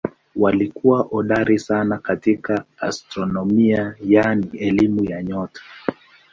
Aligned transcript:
Walikuwa 0.35 1.01
hodari 1.03 1.59
sana 1.59 1.97
katika 1.97 2.65
astronomia 2.77 3.95
yaani 3.99 4.57
elimu 4.57 5.05
ya 5.05 5.23
nyota. 5.23 5.61